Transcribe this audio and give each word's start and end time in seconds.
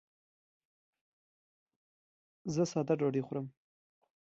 زه 2.53 2.63
ساده 2.71 2.93
ډوډۍ 2.99 3.21
خورم. 3.27 3.45